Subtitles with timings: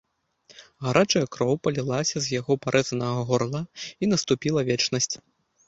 [0.85, 3.61] Гарачая кроў палілася з яго парэзанага горла,
[4.03, 5.15] і наступіла вечнасць.